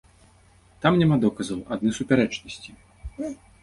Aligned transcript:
Там 0.85 0.97
няма 1.03 1.19
доказаў, 1.27 1.59
адны 1.79 1.89
супярэчнасці. 2.01 2.71